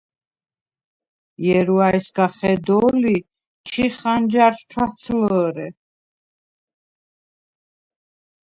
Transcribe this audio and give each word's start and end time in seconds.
ჲერუ̂ა̈ჲ 1.43 1.99
სგა 2.05 2.27
ხედო̄ლი, 2.35 3.15
ჩი 3.67 3.85
ხანჯარშუ̂ 3.97 4.69
ჩუ̂’აცლჷ̄რე. 5.01 5.67